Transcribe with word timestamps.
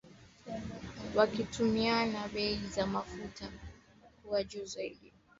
Wakitumaini 1.15 2.17
bei 2.33 2.59
ya 2.75 2.85
mafuta 2.87 3.47
kuwa 4.23 4.43
juu 4.43 4.65
zaidi. 4.65 5.13